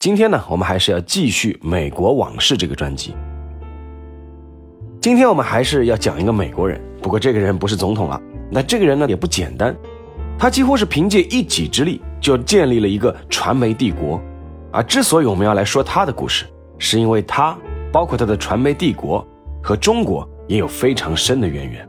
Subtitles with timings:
[0.00, 3.14] 今天呢，我们还是要继续《美国往事》这个专辑。
[4.98, 8.18] 今天我们还是要讲一个美国人，不过这个人不是总统了。
[8.50, 9.76] 那这个人呢也不简单，
[10.38, 14.18] 他几乎是凭借一己之力就建立了一个传媒帝国。
[14.72, 16.46] 而之所以我们要来说他的故事，
[16.78, 17.54] 是因为他
[17.92, 19.22] 包括他的传媒帝国
[19.62, 21.86] 和中国也有非常深的渊源。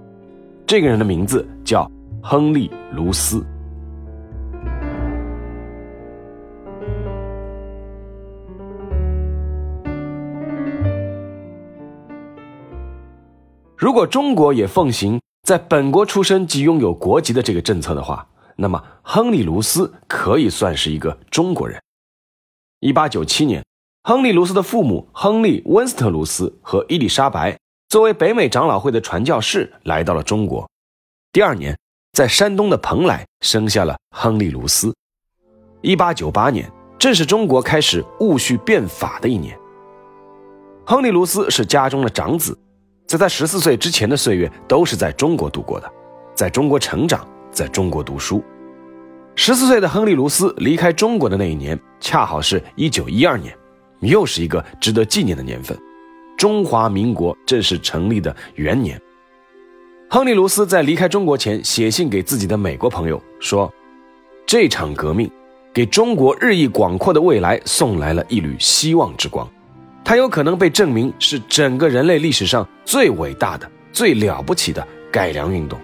[0.68, 1.90] 这个人的名字叫
[2.22, 3.42] 亨利·卢斯。
[13.82, 21.82] 如果中国也奉行在本国出生即拥有国籍的这个政策的话，那么亨利·卢斯可以算是一个中国人。
[22.82, 23.66] 一八九七年，
[24.04, 27.58] 亨利·卢斯的父母亨利·温斯特·卢斯和伊丽莎白
[27.90, 30.70] 作为北美长老会的传教士来到了中国。
[31.34, 31.76] 第二年，
[32.14, 34.94] 在山东的蓬莱生下了亨利·卢斯。
[35.82, 39.58] 一八九八年，正是中国开始戊戌变法的一年。
[40.86, 42.56] 亨利·卢斯是家中的长子。
[43.12, 45.92] 在他十四岁之前的岁月都是在中国度过的，
[46.34, 48.42] 在中国成长，在中国读书。
[49.36, 53.54] 十四岁的亨利·卢斯离开中国的那一年，恰好是一九一二年，
[54.00, 55.78] 又是一个值得纪念的年份。
[56.38, 58.98] 中华民国正式成立的元年。
[60.10, 63.70] 亨利·卢斯在离开中国前写信给自己的美国朋友说
[64.48, 65.30] ：“这场革命
[65.74, 69.46] 给中国日益广阔的未来送来了一缕希望之光。”
[70.04, 75.80] 它有可能被证明是整个人类历史上最伟大的、最了不起的改良运动。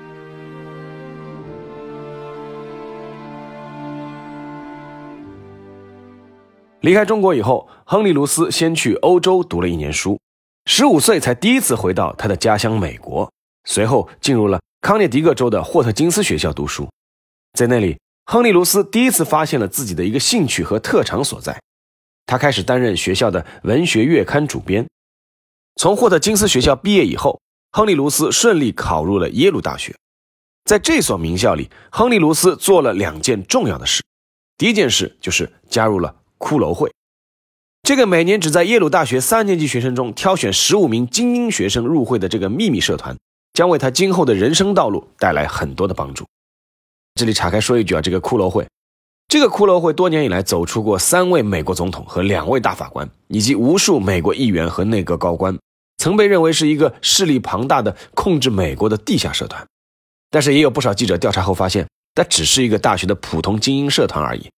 [6.82, 10.20] 离开中国以后，亨利·卢斯先去欧洲读了一年书，
[10.66, 13.30] 十五岁才第一次回到他的家乡美国，
[13.66, 16.88] 随后进入了康涅狄格州的霍特金斯学校读书。
[17.54, 21.60] 在那里，亨利·卢斯第一次发现了自己的一个兴趣和特长所在。
[22.28, 24.86] 他开始担任学校的文学月刊主编。
[25.78, 29.96] 从霍特金斯学校毕业以后，亨利·卢斯顺利考入了耶鲁大学。
[30.66, 34.04] 在这所名校里，亨利·卢斯做了两件重要的事。
[34.58, 36.92] 第一件事就是加入了骷髅会，
[37.84, 43.16] 这个每年只在耶鲁大学三年级学生中挑选十五名精英学生入会的这个秘密社团，
[43.54, 46.26] 将为他今后的人生道路带来很多的帮助。
[47.14, 48.68] 这里岔开说一句啊，这个骷髅会。
[49.28, 55.60] 这个骷髅会多年以来走出过三位美国总统和两位大法官，以及无数美国议员和内阁高官，
[55.98, 59.68] 曾被认为是一个势力庞大的控制美国的地下社团。
[60.30, 64.50] 但是也有不少记者调查后发现，它只是一个大学的普通精英社团而已。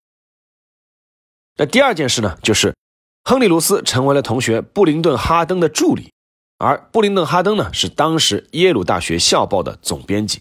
[1.57, 2.75] 那第二件事呢，就是
[3.23, 6.11] 亨利·卢斯成为了同学布林顿·哈登的助理，
[6.59, 10.39] 而布林顿·哈登呢，是当时耶鲁大学校报的总编辑。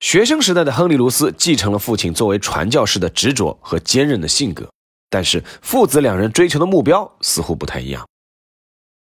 [0.00, 4.70] 学生时代的亨利·卢斯继承了父亲作为传教士的执着和坚韧的性格，
[5.08, 8.06] 但是父子两人追求的目标似乎不太一样。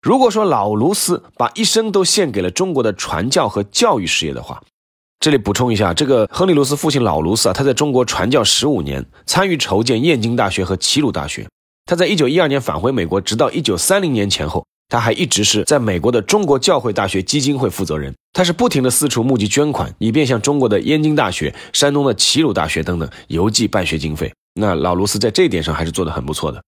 [0.01, 4.63] 如果说老卢斯把一生都献给了中国的传教和教育事业的话，
[5.21, 11.47] 这里补充一下，这个亨利·卢斯父亲老卢斯啊，他在中国传教十五年，参与筹建燕京大学和齐鲁大学。
[11.85, 14.67] 他在一九一二年返回美国，直到一九三零年前后。
[14.91, 24.31] 他还一直是在美国的中国教会大学基金会负责人，他是不停的四处募集捐款，以便向中国的燕京大学、山东的齐鲁大学等等邮寄办学经费。
[24.55, 26.61] 那老卢斯在这一点上还是做得很不错的。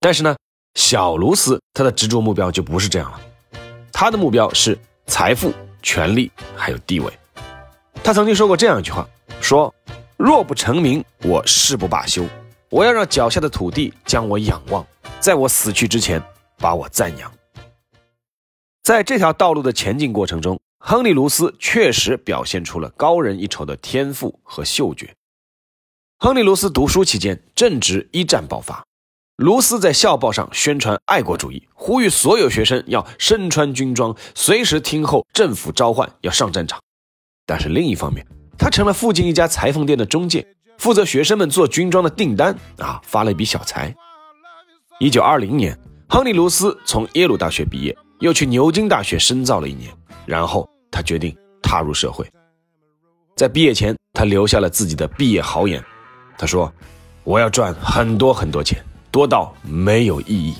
[0.00, 0.36] 但是呢，
[0.74, 3.20] 小卢斯他的执着目标就不是这样了，
[3.92, 4.76] 他的目标是
[5.06, 7.12] 财富、权力还有地位。
[8.02, 9.08] 他曾经说过这样一句话：
[9.40, 9.72] 说
[10.16, 12.24] 若不成名，我誓不罢休。
[12.70, 14.84] 我要让脚下的土地将我仰望，
[15.20, 16.20] 在我死去之前。
[16.58, 17.32] 把我赞扬，
[18.82, 25.14] 在这条道路的前进过程中，亨利·卢斯确实表现出了高人一筹的天赋和嗅觉。
[26.18, 28.84] 亨利·卢斯读书期间，正值一战爆发，
[29.36, 36.80] 卢斯在校报上宣传爱国主义，呼吁所有学生要身穿军装，随时听候政府召唤，要上战场。
[37.46, 38.26] 但是另一方面，
[38.58, 40.44] 他成了附近一家裁缝店的中介，
[40.76, 43.94] 负责学生们做军装的订单啊，发了一笔小财。
[44.98, 45.78] 一九二零年。
[46.10, 49.92] 亨利卢斯从耶鲁大学毕业又去牛津大学深造了一年
[50.24, 52.26] 然后他决定踏入社会。
[53.36, 55.84] 在毕业前他留下了自己的毕业豪言。
[56.38, 56.72] 他说
[57.24, 60.54] 我要赚很多很多钱多到没有意义。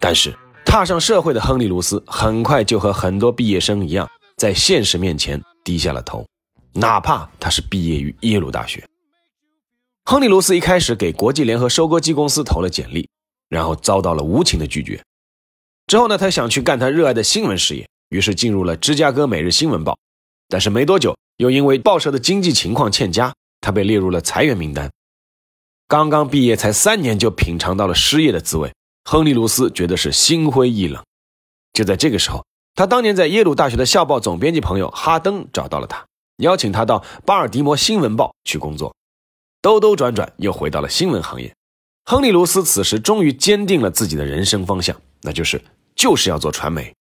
[0.00, 0.34] 但是
[0.68, 4.06] 踏上社会的亨利·卢斯很快就和很多毕业生一样，
[4.36, 6.26] 在现实面前低下了头，
[6.74, 8.86] 哪怕他是毕业于耶鲁大学。
[10.04, 13.08] 亨利·卢斯一开始给国际联合收割机公司投了简历，
[13.48, 15.02] 然后遭到了无情的拒绝。
[15.86, 19.98] 之后呢，他想去干他热爱的新闻事业，于是进入了芝加哥每日新闻报。
[20.50, 24.90] 但是没多久，又因为报社的经济情况欠佳，他被列入了裁员名单。
[25.86, 28.70] 刚刚毕业才三年，就品尝到了失业的滋味，
[29.10, 31.02] 亨利·卢斯觉得是心灰意冷。
[31.72, 32.44] 就在这个时候，
[32.74, 36.04] 他当年在耶鲁大学的校报总编辑朋友哈登找到了他，
[36.42, 38.94] 邀请他到巴尔的摩新闻报去工作。
[39.62, 41.50] 兜兜转转，又回到了新闻行业。
[42.04, 45.58] 亨利·卢斯此时终于坚定了自己的人生方向，那就是
[45.96, 46.94] 就是要做传媒。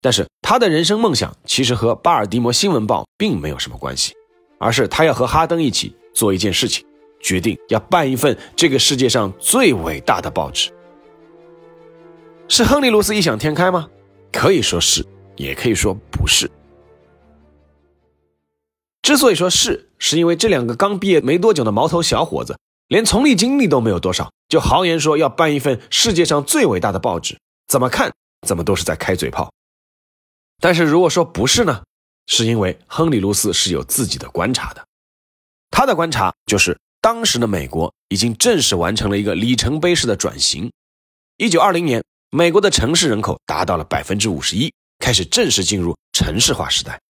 [0.00, 4.14] 但是他的人生梦想其实和巴尔的摩新闻报并没有什么关系，
[4.60, 6.86] 而是他要和哈登一起做一件事情，
[7.20, 10.72] 决定要办一份这个世界上最伟大的报纸。
[12.48, 13.88] 是亨利·卢斯异想天开吗？
[14.30, 15.04] 可以说是，
[15.36, 16.50] 也可以说不是。
[19.02, 22.58] 之所以说是，是因为这两个刚毕业没多久的毛头小伙子，
[22.88, 28.12] 连从业经历都没有多少，就豪言说要办一份世界上最伟大的报纸，怎么看
[28.46, 29.52] 怎么都是在开嘴炮。
[30.60, 31.82] 但是如果说不是呢，
[32.26, 34.86] 是因为亨利·卢斯是有自己的观察的，
[35.70, 40.70] 他的观察就是当时的美国已经正式完成了一个里程碑式的转型。
[41.36, 42.02] 一九二零年，
[42.36, 47.00] 美国的城市人口达到了百分之五十一，开始正式进入城市化时代。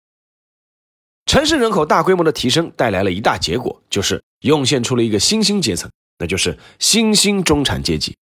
[1.25, 8.15] 城市人口大规模的提升带来了一大结果，就是涌现出了一个新兴阶层，那就是新兴中产阶级。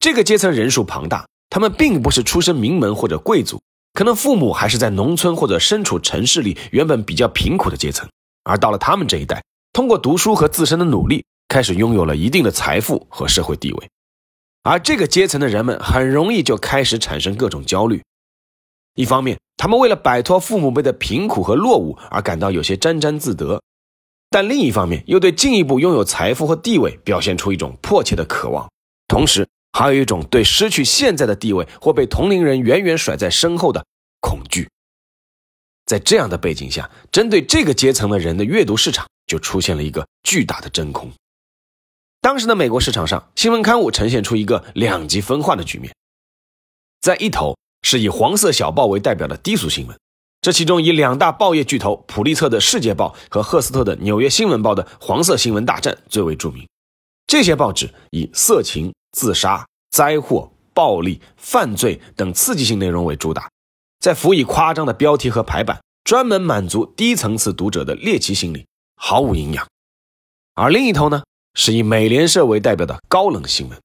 [0.00, 3.60] 这个阶层人数庞大，他们并不是出身名门或者贵族，
[3.92, 8.08] 可能父母还是在农村或者身处城市里原本比较贫苦的阶层。
[8.44, 9.44] 而到了他们这一代，
[9.74, 13.90] 通过读书和自身的努力，开始拥有了一定的财富和社会地位。
[14.62, 18.02] 而这个阶层的人们很容易就开始产生各种焦虑。
[18.94, 23.62] 一方面，他们为了摆脱父母辈的贫苦和落伍而感到有些沾沾自得，
[24.30, 28.70] 但另一方面又对进一步拥有财富和地位表现出一种迫切的渴望，
[29.08, 33.84] 同时还有一种对失去现在的地位或被同龄人远远甩在身后的
[34.20, 34.68] 恐惧。
[35.86, 41.10] 在这样的背景下，针对这个阶层的人的阅读市场就出现了一个巨大的真空。
[42.22, 45.94] 当时的美国市场上，新闻刊物呈现出一个两极分化的局面，
[47.02, 47.54] 在一头。
[47.84, 49.98] 是以黄色小报为代表的低俗新闻，
[50.40, 56.64] 这其中以两大报业巨头普利策的《世界报》和赫斯特的《纽约新闻报》的黄色新闻大战最为著名。
[57.26, 63.50] 这些报纸以色情、自杀、灾祸、暴力、犯罪等刺激性内容为主打，
[63.98, 68.64] 再辅以夸张的标题和排版，专门满足低层次读者的猎奇心理，
[68.94, 69.66] 毫无营养。
[70.54, 71.24] 而另一头呢，
[71.54, 73.80] 是以美联社为代表的高冷新闻，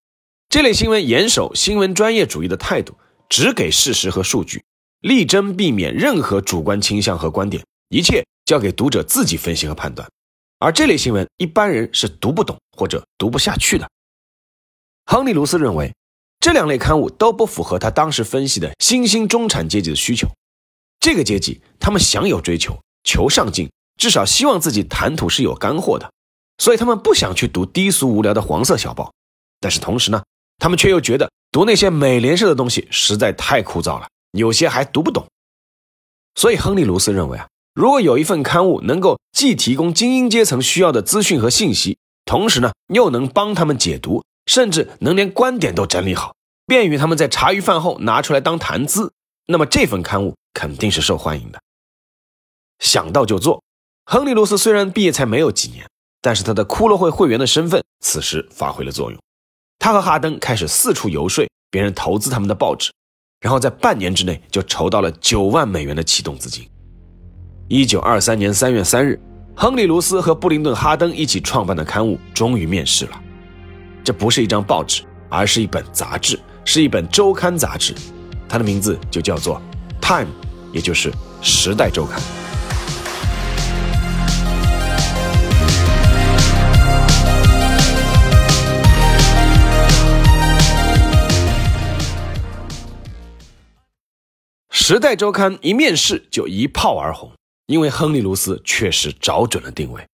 [0.50, 2.96] 这类新闻严守新闻专业主义的态度。
[3.30, 4.64] 只给事实和数据，
[5.02, 10.10] 力争避免任何主观倾向和观点，一切交给读者自己分析和判断。
[10.60, 13.86] 而这类新闻一般人是读不懂或者读不下去的。
[15.08, 15.94] 亨利·卢斯认为，
[16.40, 20.26] 这两类刊物都不符合他当时分析的新兴中产阶级的需求。
[21.02, 26.10] 这个阶级他们想有追求，求上进，至少希望自己谈吐是有干货的，
[26.58, 29.14] 所以他们不想去读低俗无聊的黄色小报。
[29.60, 30.24] 但是同时呢，
[30.58, 31.30] 他们却又觉得。
[31.50, 35.26] 读那些美联社的东西实在太枯燥了，有些还读不懂。
[36.36, 46.36] 所以，亨利·卢斯认为啊，如果有一份刊物能够既提供精英阶层需要的资讯和信息，同时呢又能帮他们解读，甚至能连观点都整理好，
[46.68, 49.14] 便于他们在茶余饭后拿出来当谈资，
[49.48, 51.60] 那么这份刊物肯定是受欢迎的。
[52.80, 53.64] 想到就做，
[54.06, 55.90] 亨利·卢斯虽然毕业才没有几年，
[56.22, 59.20] 但是他的骷髅会会员的身份此时发挥了作用。
[59.80, 62.92] 他和哈登开始四处游说别人投资他们的报纸，
[63.42, 66.68] 然后在半年之内就筹到了九万美元的启动资金。
[67.68, 69.20] 一九二三年三月三日，
[69.56, 73.22] 亨利·卢斯和布林顿·哈登一起创办的刊物终于面世了。
[74.04, 77.94] 这不是一张报纸，而是一本杂志，是一本周刊杂志，
[78.48, 79.62] 它的名字就叫做
[80.02, 80.26] 《Time》，
[80.72, 82.20] 也就是《时代周刊》。
[94.90, 97.34] 《时代周刊》一面世就一炮而红，
[97.66, 100.02] 因为亨利·卢斯确实找准了定位。《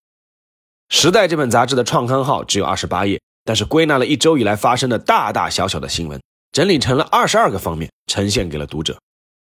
[0.88, 8.98] 时代》这本杂志的创刊号只有二十八页，但是归纳了一周以来发生的大大小小的新闻，整理成了二十二个方面，呈现给了读者。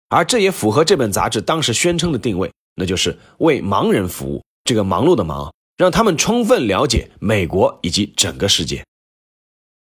[0.09, 4.43] 而这也符合这本杂志当时宣称的定位，那就是为盲人服务。
[4.63, 8.85] 这个忙碌的忙，让他们充分了解美国以及整个世界。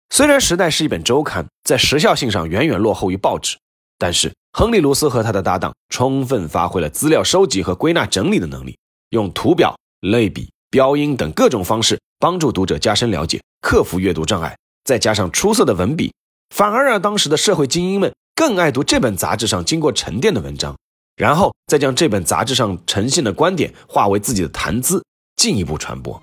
[0.10, 3.58] 虽然《时代》是一本周刊，在时效性上远远落后于报纸，
[3.98, 8.78] 但是亨利·卢斯和他的搭档充分发挥了资料收集和归纳整理的能力，
[9.12, 16.14] 用图表、类比、标音等各种方式帮助读者加深了解，克服阅读障碍，再加上出色的文笔，
[16.54, 20.76] 反而让当时的社会精英们更爱读这本杂志上经过沉淀的文章，
[21.16, 25.02] 然后再将这本杂志上呈现的观点化为自己的谈资，
[25.38, 26.14] 进一步传播。《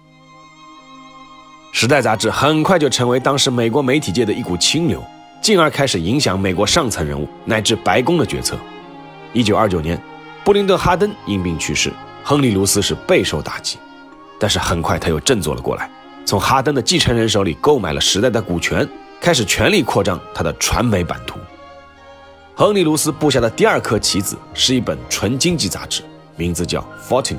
[1.73, 5.03] 时代》杂志很快就成为当时美国媒体界的一股清流，
[5.41, 8.57] 进而开始影响美国上层人物乃至白宫的决策。
[9.33, 10.01] 一九二九年，
[10.45, 11.93] 布林顿·哈登因病去世，
[12.25, 13.79] 亨利·卢斯是备受打击，
[14.39, 15.91] 但是很快他又振作了过来，
[16.25, 18.89] 从哈登的继承人手里购买了《时代》的股权，
[19.21, 21.39] 开始全力扩张他的传媒版图。
[22.55, 26.03] 亨利·卢斯布下的第二颗棋子是一本纯经济杂志，
[26.37, 27.35] 名字叫《Fortune》，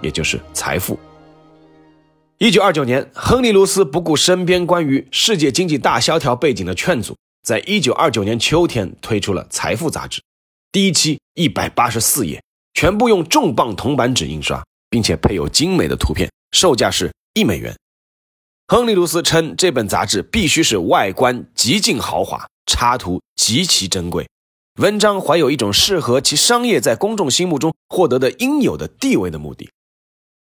[0.00, 0.98] 也就是财富。
[2.38, 10.22] 一九二九年，亨利·卢斯不顾身边关于世界经济大萧条背景的劝阻，在一九二九年秋天推出了《财富》杂志。
[10.72, 17.76] 第一期一百八十四页，全部用重磅铜版纸印刷，并且配有精美的图片，售价是一美元。
[18.66, 24.26] 亨利·卢斯称，这本杂志必须是外观极尽豪华，插图极其珍贵，
[24.80, 29.68] 文章怀有一种适合其商业在公众心目中获得的应有的地位的目的。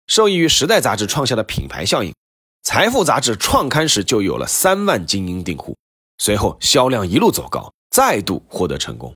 [0.07, 2.11] 受益于《时代》杂志创下的品牌效应，
[2.63, 5.75] 《财富》杂志创刊时就有了三万精英订户，
[6.19, 9.15] 随后销量一路走高，再度获得成功。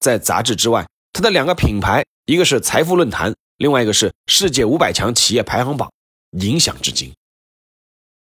[0.00, 5.92] 在杂志之外，它的两个品牌，一个是财富论坛，另外一个是世界五百强企业排行榜，
[6.32, 7.12] 影响至今。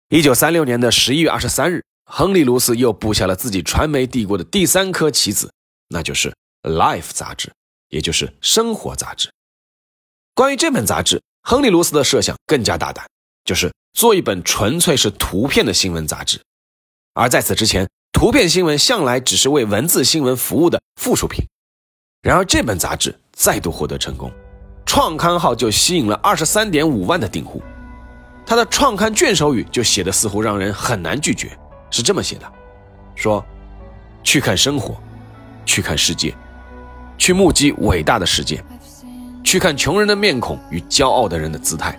[0.08, 5.52] 一九三六年的十一月二十三日，亨利·卢斯又布下了自己传媒帝国的第三颗棋子，
[5.88, 6.30] 那就是
[6.70, 7.52] 《Life》杂志，
[7.88, 9.32] 也就是《生活》杂志。
[10.34, 11.22] 关于这本杂志。
[11.48, 13.08] 亨利·卢斯的设想更加大胆，
[13.44, 16.40] 就是做一本纯粹是图片的新闻杂志。
[17.16, 21.42] 而在此之前，图片新闻向来只是为文字新闻服务的附属品。
[22.20, 24.30] 然而，这本杂志再度获得成功，
[24.84, 27.62] 创刊号就吸引了二十三点五万的订户。
[28.44, 31.58] 他的创刊卷首语就写的似乎让人很难拒绝，
[31.90, 32.52] 是这么写的：
[33.14, 33.42] 说，
[34.22, 34.94] 去看生活，
[35.64, 36.36] 去看世界，
[37.16, 38.62] 去目击伟大的世界。
[39.42, 41.98] 去看穷人的面孔与骄傲的人的姿态，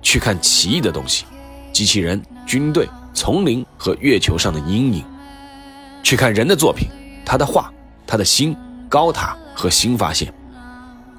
[0.00, 1.24] 去看奇异的东西，
[1.72, 5.04] 机器人、军队、丛林和月球上的阴影，
[6.02, 6.88] 去看人的作品，
[7.24, 7.72] 他的画，
[8.06, 8.54] 他的心，
[8.88, 10.30] 高塔和新发现，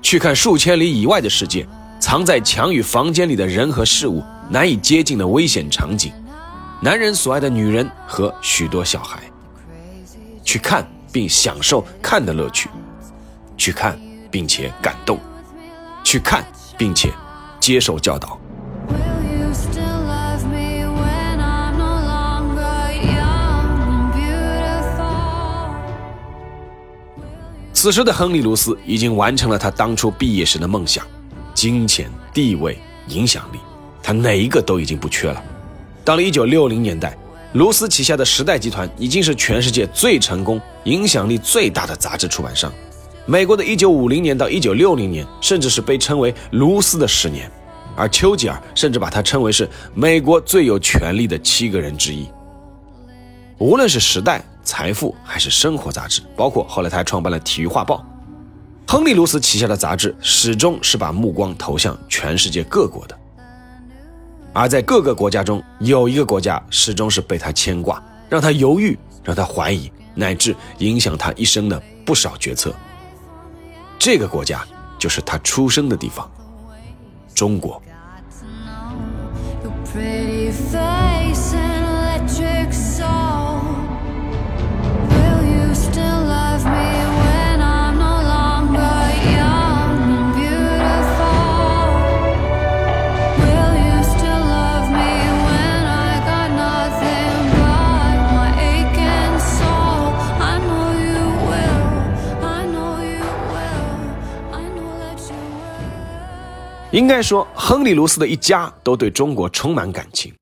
[0.02, 1.66] 去看数千里以外的世界，
[2.00, 6.12] 藏在墙与房间里的人和事物，难以接近的危险场景，
[6.82, 9.20] 男人所爱的女人和许多小孩，
[10.44, 12.70] 去看并享受看的乐趣，
[13.58, 13.98] 去看。
[14.32, 15.18] 并且感动，
[16.04, 16.46] 去看，
[16.78, 17.10] 并且
[17.58, 18.38] 接受教导。
[27.86, 31.06] 此时的亨利·卢斯已经完成了他当初毕业时的梦想：
[31.54, 32.76] 金钱、地位、
[33.10, 33.60] 影响力，
[34.02, 35.40] 他哪一个都已经不缺了。
[36.04, 37.16] 到了一九六零年代，
[37.54, 42.74] 卢斯旗下的时代集团已经是全世界最成功、影响力最大的杂志出版商。
[43.28, 47.48] 美国的1950年到1960年，甚至是被称为卢斯的十年，
[47.96, 52.28] 而丘吉尔甚至把他称为是美国最有权力的七个人之一。
[53.60, 58.04] 无论是《时代》《财富》还是《生活》杂志，包括后来他还创办了《体育画报》，
[58.92, 63.18] 亨利·卢斯旗下的杂志始终是把目光投向全世界各国的。
[64.52, 72.74] 而在各个国家中，有一个国家始终是被他牵挂，让他犹豫，让他怀疑，乃至影响他一生的不少决策。
[74.00, 74.66] 这个国家
[74.98, 76.30] 就是他出生的地方，
[77.34, 77.82] 中国。
[106.96, 110.34] 应该说，亨利·卢斯的一家都对中国充满感情。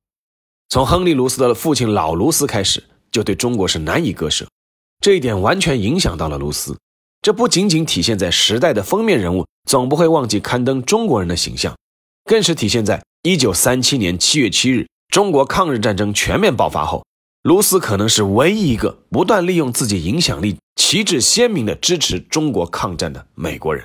[0.69, 4.45] 从亨利·卢斯的父亲老卢斯开始，就对中国是难以割舍。
[5.01, 6.77] 这一点完全影响到了卢斯。
[7.23, 11.75] 这不仅仅体现在《时代》的封面人物总不会忘记刊登中国人的形象，
[12.25, 17.03] 更是体现在1937年7月7日中国抗日战争全面爆发后，
[17.41, 23.83] 卢斯可能是唯一一个不断利用自己影响力、旗帜鲜明的支持中国抗战的美国人。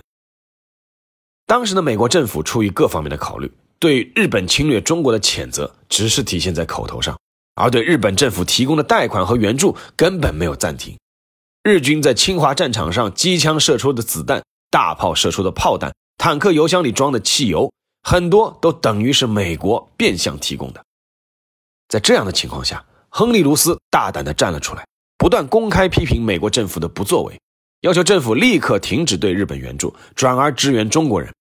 [1.49, 7.19] 当时的美国政府出于各方面的考虑，对日本侵略中国的谴责只是体现在口头上，
[7.55, 10.95] 而对日本政府提供的贷款和援助根本没有暂停。
[11.62, 20.85] 日军在侵华战场上机枪射出的子弹、大炮射出的炮弹、坦克油箱里装的汽油，很多都等于是美国变相提供的。
[21.88, 24.87] 在这样的情况下，亨利·卢斯大胆地站了出来，
[25.17, 27.40] 不断公开批评美国政府的不作为，
[27.81, 31.33] 要求政府立刻停止对日本援助，转而支援中国人。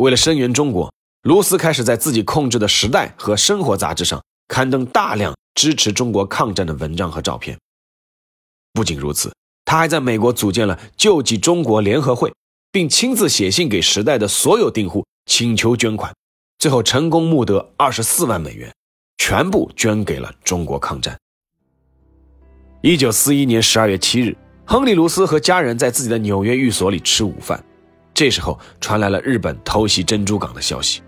[0.00, 0.90] 为了声援中国，
[1.24, 7.58] 卢斯开始在自己控制的《时代》和《生活》杂志上刊登大量支持中国抗战的文章和照片。
[8.72, 9.30] 不仅如此，
[9.66, 12.32] 他还在美国组建了救济中国联合会，
[12.72, 16.14] 并亲自写信给《时代》的所有订户请求捐款，
[16.58, 18.72] 最后成功募得二十四万美元，
[19.18, 21.14] 全部捐给了中国抗战。
[22.80, 27.62] 一九四一年十二月七日，亨利·卢斯和家人在自己的纽约寓所里吃午饭。
[28.20, 31.00] 这时候传来了日本偷袭珍珠港的消息，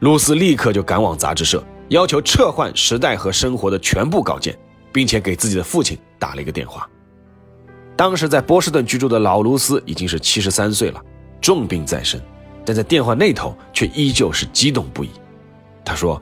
[0.00, 4.58] 露丝立刻就赶往杂志社，要求撤换《时代》和《生活》的全部稿件，
[4.90, 6.90] 并且给自己的父亲打了一个电话。
[7.94, 11.00] 当时在波士顿居住的老卢斯已经是七十三岁了，
[11.40, 12.20] 重病在身，
[12.64, 15.10] 但在电话那头却依旧是激动不已。
[15.84, 16.20] 他说：“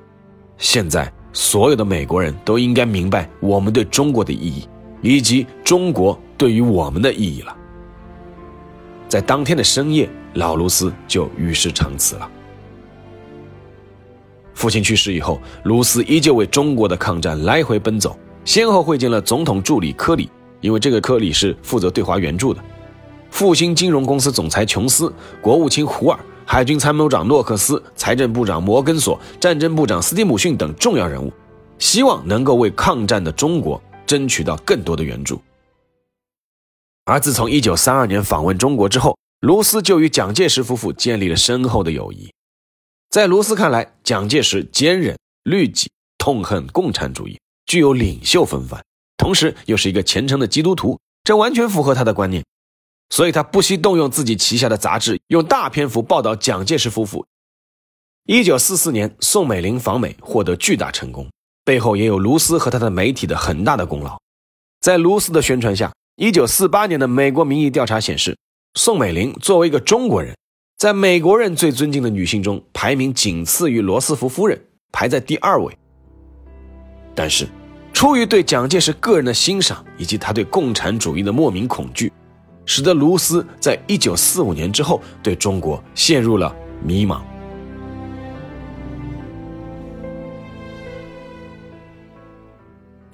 [0.59, 4.69] 现在所有的美国人都应该明白我们对中国的意义，
[5.01, 7.57] 以及中国对于我们的意义了。”
[9.09, 12.31] 在当天的深夜，老卢斯就与世长辞了。
[14.53, 20.29] 父亲去世以后，卢斯依旧为中国的抗战来回奔走，先后会见了总统助理科里，
[20.61, 22.61] 因为这个科里是负责对华援助的；
[23.31, 31.33] 复兴金融公司总裁琼斯、国务卿胡尔、海军参谋长诺克斯、财政部长摩根索、战争部长斯蒂姆逊等重要人物，
[31.79, 35.41] 希望能够为抗战的中国争取到更多的援助。
[37.09, 42.31] 而自从1932年访问中国之后，卢斯就与蒋介石夫妇建立了深厚的友谊。
[43.09, 48.85] 在卢斯看来，蒋介石坚忍、律己、痛恨共产主义，具有领袖风范，
[49.17, 52.45] 同时又是一个虔诚的基督徒，这完全符合他的观念。
[53.09, 57.25] 所以他不惜动用自己旗下的杂志，用大篇幅报道蒋介石夫妇。
[58.27, 61.27] 1944年，宋美龄访美获得巨大成功，
[61.65, 64.21] 背后也有卢斯和他的媒体的很大的功劳。
[64.83, 65.91] 在卢斯的宣传下。
[66.21, 68.37] 一九四八年的美国民意调查显示，
[68.75, 70.37] 宋美龄作为一个中国人，
[70.77, 75.73] 在美国人最尊敬的女性中排名仅次于罗斯福夫人，排在第二位。
[77.15, 77.47] 但是，
[77.93, 82.13] 出于对蒋介石个人的欣赏以及他对共产主义的莫名恐惧，
[82.67, 86.53] 使得卢斯在一九四五年之后对中国陷入了
[86.83, 87.21] 迷茫。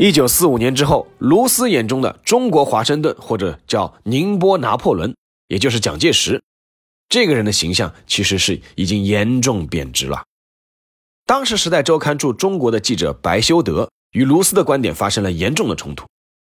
[0.05, 5.17] 一九四五年之后，卢斯眼中的中国华盛顿，或者叫宁波拿破仑，
[5.49, 6.43] 也就是蒋介石，
[7.09, 10.23] 这个人的形象其实是已经严重贬值了。
[11.25, 16.05] 当时《时代周刊》驻中国的记者白修德与卢斯的观点发生了严重的冲突。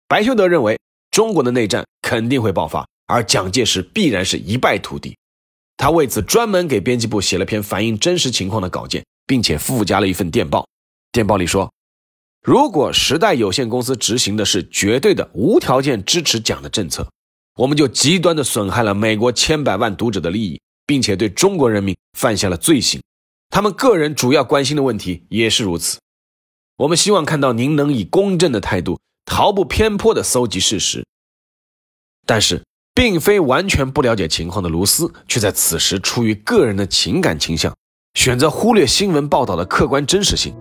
[0.09, 0.77] 白修德认为
[1.09, 5.15] 中国的内战肯定会爆发，而蒋介石必然是一败涂地。
[5.77, 10.67] 他为此专门给编辑部写了篇反映真实情况的稿件，并且附加了一份电报。
[11.13, 11.71] 电报里说。
[12.45, 17.09] 如果时代有限公司执行的是绝对的无条件支持蒋的政策，
[17.55, 23.01] 我们就极端的损害了美国千百万读者的利益，并且对中国人民犯下了罪行。
[23.49, 25.97] 他们个人主要关心的问题也是如此。
[26.77, 31.03] 我们希望看到您能以公正的态度，毫不偏颇的搜集事实。
[32.27, 37.75] 但是，并非完全不了解情况的卢斯，却在此时出于个人的情感倾向，
[38.13, 40.55] 选择忽略新闻报道的客观真实性。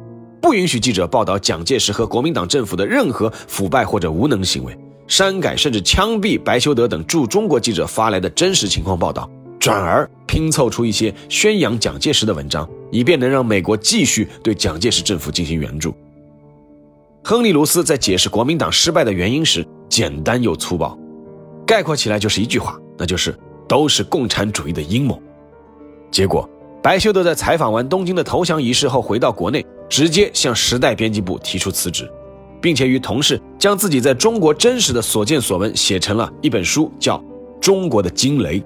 [0.44, 4.76] 不允许记者报道蒋介石和国民党政府的任何腐败或者无能行为，
[5.07, 9.26] 删改甚至枪毙白修德等驻中国记者发来的真实情况报道，
[9.59, 15.94] 转而拼凑出一些宣扬蒋介石的文章，以便能让美国继续对蒋介石政府进行援助。
[17.22, 20.94] 亨利·卢斯在解释国民党失败的原因时，简单又粗暴，
[21.66, 23.35] 概括起来就是一句话，那就是
[23.66, 25.18] 都是共产主义的阴谋。
[26.11, 26.46] 结果，
[26.83, 29.64] 白修德在采访完东京的投降仪式后，回到国内。
[29.94, 32.11] 直接向《时代》编辑部提出辞职，
[32.61, 37.16] 并且与同事将自己在中国真实的所见所闻写成了一本书，叫
[37.61, 38.59] 《中国的惊雷》。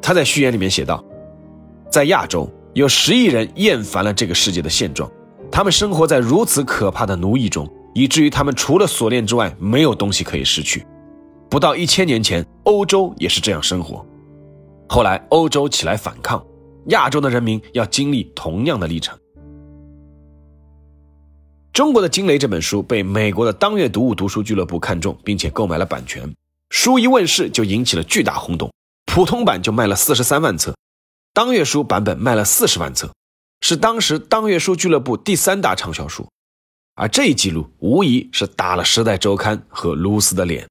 [0.00, 1.04] 他在序言里面写道
[1.92, 5.12] ：“在亚洲有十亿人厌烦了这个世界的现状，
[5.52, 10.86] 他们生活在如此可怕的奴役中，以至于他们除了锁链之外没有东西可以失去。
[11.50, 14.02] 不到一千年前，欧洲也是这样生活。
[14.88, 16.42] 后来欧洲起来反抗，
[16.86, 19.14] 亚洲的人民要经历同样的历程。”
[21.76, 26.34] 中国的惊雷这本书被美国的当月读物读书俱乐部看中，并且购买了版权。
[26.70, 28.72] 书一问世就引起了巨大轰动，
[29.04, 30.74] 普通版就卖了四十三万册，
[31.34, 33.12] 当月书版本卖了四十万册，
[33.60, 36.26] 是当时当月书俱乐部第三大畅销书。
[36.94, 40.66] 而这一记录无疑是打了《时代周刊》和卢斯的脸。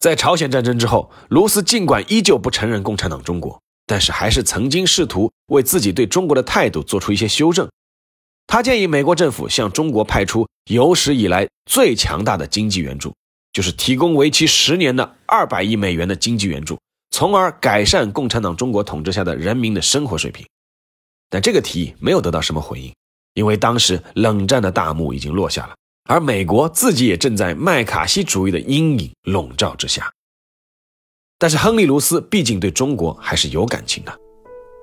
[0.00, 7.68] 在朝鲜战争之后，卢斯尽管依旧不承认共产党中国，但是还是曾经试图为自己对中国的态度做出一些修正。
[8.46, 13.14] 他建议美国政府向中国派出有史以来最强大的经济援助，
[13.52, 16.78] 就是提供为期十年的二百亿美元的经济援助，
[17.10, 20.46] 从而改善共产党中国统治下的人民的生活水平。
[21.30, 22.94] 但这个提议没有得到什么回应，
[23.34, 25.74] 因为当时冷战的大幕已经落下了。
[26.08, 30.12] 而美国自己也正在麦卡锡主义的阴影笼罩之下。
[31.38, 34.16] 但是亨利·卢斯毕竟对中国还是有感情的。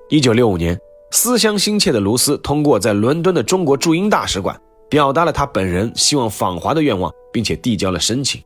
[0.08, 0.76] 一九六五年，
[1.12, 8.40] 思乡心切的卢斯通过在伦敦的中国驻英大使馆，表达了他本人希望访华的愿望，并且递交了申请。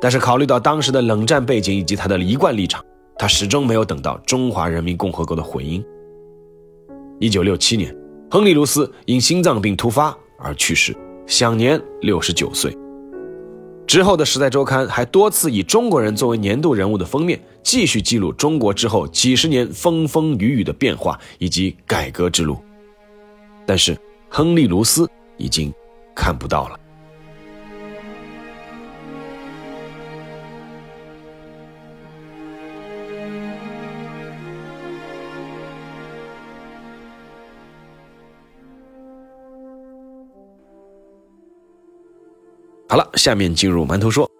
[0.00, 2.84] 但是考虑到当时的冷战背景以及他的一贯立场，
[3.18, 5.84] 他始终没有等到中华人民共和国的回音。
[7.18, 7.94] 一九六七年，
[8.30, 10.96] 亨利·卢斯因心脏病突发而去世。
[11.26, 12.74] 享年六十九岁。
[13.88, 22.58] 之后的《时代周刊》还多次以中国人作为年度人物的封面，继续记录中国之后几十年风风雨雨的变化以及改革之路。
[23.64, 23.98] 但是，
[24.28, 25.72] 亨利·卢斯已经
[26.14, 26.78] 看不到了。
[43.18, 44.30] 下面进入馒头说。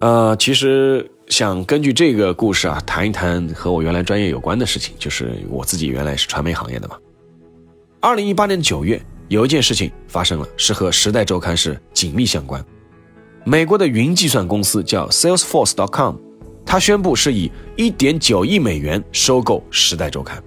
[0.00, 6.96] 呃，其实想根据这个故事啊，谈一谈和我原来专业有关的事情，就是我自己原来是传媒行业的嘛。
[8.00, 12.62] 二零一八年九月，有一件事情发生了，是和《时代周刊》是紧密相关。
[13.44, 16.16] 美国的云计算公司叫 Salesforce.com，
[16.66, 20.38] 它宣布是以一点九亿美元收购《时代周刊》。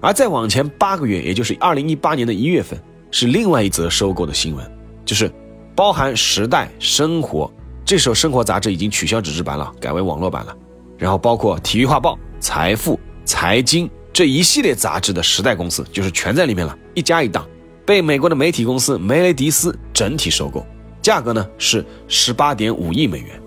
[0.00, 4.64] 而再往前八个月，也就是二零一八年的一月份，是另外一则收购的新闻，
[5.04, 5.30] 就是。
[5.76, 7.44] 包含《时代》《生活》，
[7.84, 10.56] 这时候《生活》杂志已经取消纸质版了，改为网络版了。
[10.96, 12.94] 然后包括《体育画报》《财富》
[13.26, 17.46] 《财经》这一系列杂志的《时代》公司，就是全在里面了，一家一档，
[17.84, 20.64] 被美国的媒体公司梅雷迪斯整体收购，
[21.02, 23.38] 价格呢是十八点五亿美元。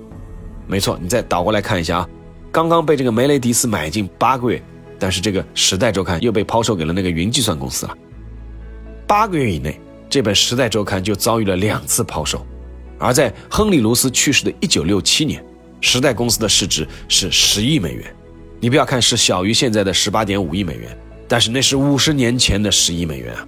[0.67, 2.09] 没错，你再倒过来看一下啊，
[2.51, 4.61] 刚刚被这个梅雷迪斯买进八个月，
[4.99, 7.97] 但是这个《时代周刊》又被抛售给了那个云计算公司了，
[9.07, 9.81] 八个月以内。
[10.09, 12.43] 这本《时代周刊》就遭遇了两次抛售，
[12.97, 15.43] 而在亨利·卢斯去世的一九六七年，
[15.81, 18.15] 时代公司的市值是十亿美元。
[18.59, 23.47] 你不要看是小于现在的十八点五亿美元，但是那是五十年前的十亿美元啊！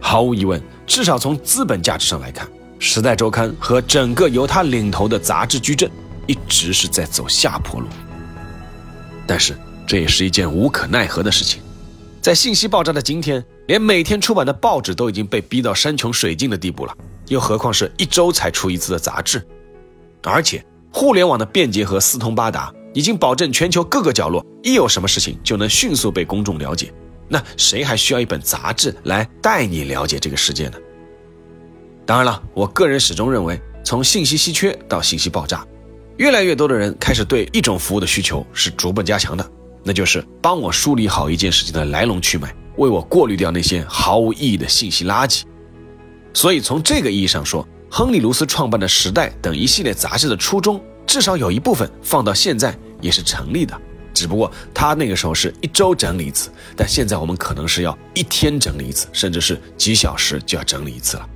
[0.00, 2.46] 毫无疑问，至少从资本价值上来看，
[2.78, 5.90] 《时代周刊》和整个由他领头的杂志矩阵
[6.28, 7.88] 一直是在走下坡路。
[9.26, 11.60] 但是这也是一件无可奈何的事情。
[12.24, 16.96] 在信息爆炸的今天，连每天出版的报纸都已经被逼到山穷水尽的地步了，
[17.28, 19.46] 又何况是一周才出一次的杂志？
[20.22, 26.90] 而且，互联网的便捷和四通八达，已经保证全球各个角落一有什么事情就能迅速被公众了解。
[27.28, 30.78] 那谁还需要一本杂志来带你了解这个世界呢？
[32.06, 35.62] 当然了，我个人始终认为，从信息稀缺到信息爆炸，
[36.16, 39.46] 越来越多的人开始对一种服务的需求是逐步加强的。
[39.84, 45.42] 那就是帮我梳理好一件事情的来龙去脉，为我过滤掉那些毫无意义的信息垃圾。
[46.32, 53.78] 所以从这个意义上说，亨利·卢斯创办的《时代》等一系列杂志的初衷，至少有一部分放到现在也是成立的。
[54.12, 61.28] 只不过他那个时候是一周整理一次，但现在我们可能是要一天整理一次，甚至是几小时就要整理一次了。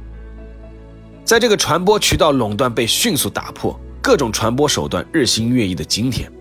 [1.25, 6.33] 在这个传播渠道垄断被迅速打破，各种传播手段日新月异的今天。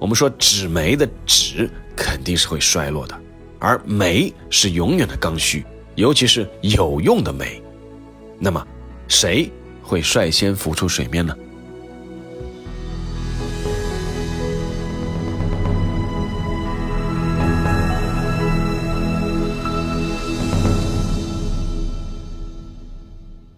[0.00, 3.20] 我们说纸媒的纸肯定是会衰落的，
[3.58, 5.62] 而煤是永远的刚需，
[5.94, 7.62] 尤其是有用的煤。
[8.38, 8.66] 那么，
[9.08, 11.36] 谁会率先浮出水面呢？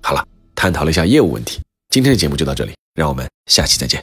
[0.00, 0.26] 好了，
[0.56, 4.00] 探讨了一下业务问题，今天的节目就到这里，让我们下期再见。